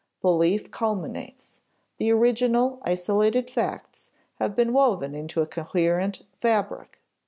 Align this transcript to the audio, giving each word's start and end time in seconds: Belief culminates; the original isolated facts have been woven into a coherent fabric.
Belief 0.23 0.71
culminates; 0.71 1.61
the 1.99 2.09
original 2.11 2.79
isolated 2.81 3.51
facts 3.51 4.09
have 4.37 4.55
been 4.55 4.73
woven 4.73 5.13
into 5.13 5.43
a 5.43 5.45
coherent 5.45 6.23
fabric. 6.35 7.03